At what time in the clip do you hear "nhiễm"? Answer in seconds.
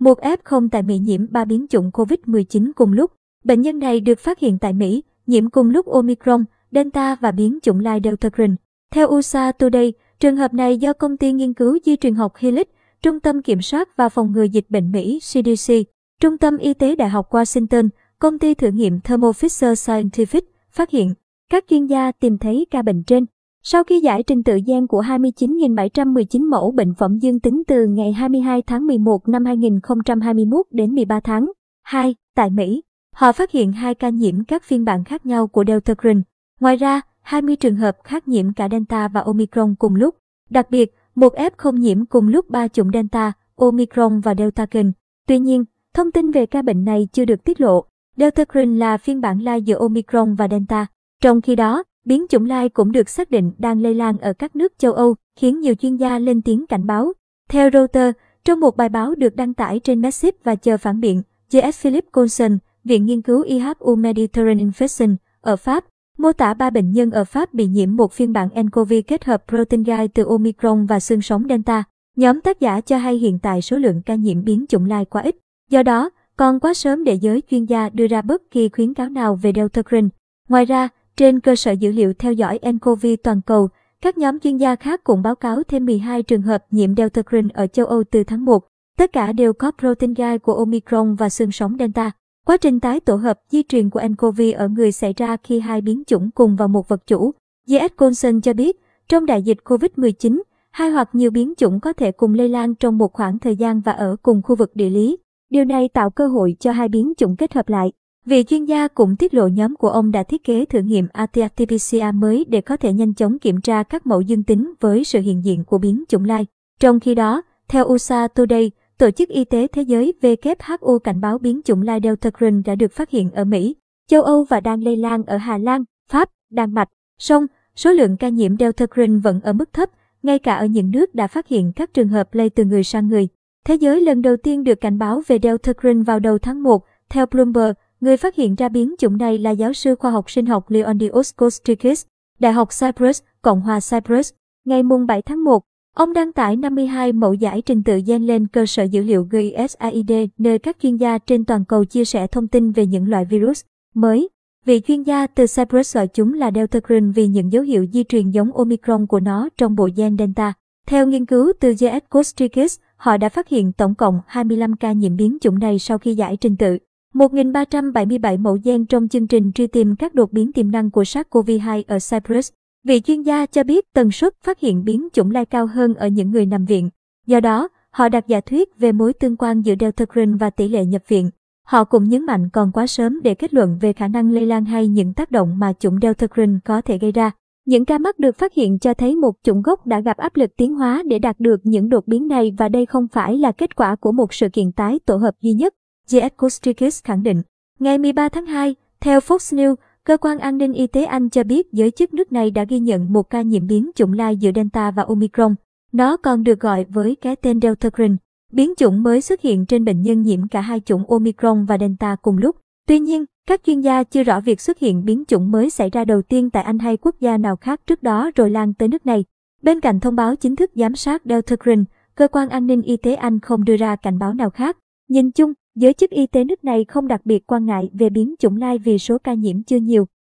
0.98-1.26, 5.26-5.50, 34.08-34.44, 38.28-38.52, 41.80-42.06, 67.66-67.96, 74.14-74.44, 86.70-86.94, 128.28-128.56, 164.92-165.16, 203.42-203.66, 210.22-210.48, 229.34-229.62